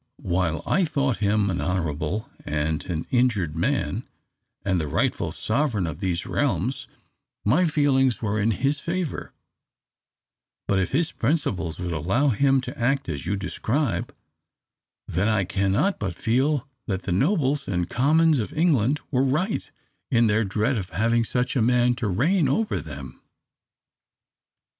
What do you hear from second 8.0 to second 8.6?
were in